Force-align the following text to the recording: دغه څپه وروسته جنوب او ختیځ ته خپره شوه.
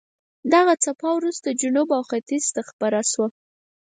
دغه 0.53 0.73
څپه 0.83 1.09
وروسته 1.17 1.57
جنوب 1.61 1.87
او 1.97 2.01
ختیځ 2.09 2.45
ته 2.55 2.61
خپره 2.69 2.99
شوه. 3.11 3.27